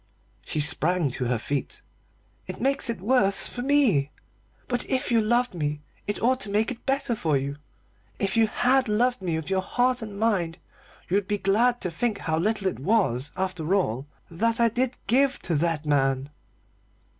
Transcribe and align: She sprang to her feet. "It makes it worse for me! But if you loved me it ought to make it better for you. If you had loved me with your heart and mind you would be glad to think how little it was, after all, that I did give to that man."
She 0.43 0.59
sprang 0.59 1.11
to 1.11 1.25
her 1.25 1.37
feet. 1.37 1.83
"It 2.47 2.59
makes 2.59 2.89
it 2.89 3.01
worse 3.01 3.47
for 3.47 3.61
me! 3.61 4.09
But 4.67 4.83
if 4.89 5.11
you 5.11 5.21
loved 5.21 5.53
me 5.53 5.83
it 6.07 6.19
ought 6.23 6.39
to 6.39 6.49
make 6.49 6.71
it 6.71 6.87
better 6.87 7.13
for 7.13 7.37
you. 7.37 7.57
If 8.17 8.35
you 8.35 8.47
had 8.47 8.87
loved 8.89 9.21
me 9.21 9.35
with 9.35 9.51
your 9.51 9.61
heart 9.61 10.01
and 10.01 10.17
mind 10.19 10.57
you 11.07 11.17
would 11.17 11.27
be 11.27 11.37
glad 11.37 11.79
to 11.81 11.91
think 11.91 12.17
how 12.17 12.39
little 12.39 12.65
it 12.65 12.79
was, 12.79 13.31
after 13.37 13.75
all, 13.75 14.07
that 14.31 14.59
I 14.59 14.69
did 14.69 14.97
give 15.05 15.37
to 15.43 15.53
that 15.57 15.85
man." 15.85 16.31